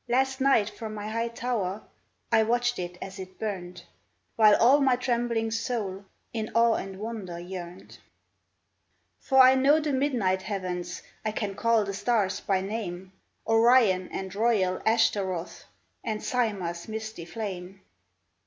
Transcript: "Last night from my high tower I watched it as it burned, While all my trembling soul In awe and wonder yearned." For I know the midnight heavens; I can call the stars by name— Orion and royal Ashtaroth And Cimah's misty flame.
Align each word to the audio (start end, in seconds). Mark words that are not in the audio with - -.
"Last 0.08 0.40
night 0.40 0.70
from 0.70 0.94
my 0.94 1.08
high 1.08 1.28
tower 1.28 1.82
I 2.32 2.42
watched 2.42 2.78
it 2.78 2.96
as 3.02 3.18
it 3.18 3.38
burned, 3.38 3.84
While 4.34 4.56
all 4.56 4.80
my 4.80 4.96
trembling 4.96 5.50
soul 5.50 6.06
In 6.32 6.50
awe 6.54 6.76
and 6.76 6.98
wonder 6.98 7.38
yearned." 7.38 7.98
For 9.28 9.40
I 9.40 9.54
know 9.56 9.80
the 9.80 9.92
midnight 9.92 10.40
heavens; 10.40 11.02
I 11.22 11.32
can 11.32 11.54
call 11.54 11.84
the 11.84 11.92
stars 11.92 12.40
by 12.40 12.62
name— 12.62 13.12
Orion 13.46 14.08
and 14.08 14.34
royal 14.34 14.80
Ashtaroth 14.86 15.66
And 16.02 16.20
Cimah's 16.22 16.88
misty 16.88 17.26
flame. 17.26 17.82